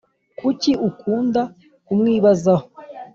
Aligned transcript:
Kuki 0.39 0.71
ukunda 0.87 1.41
kumwibazaho 1.85 2.65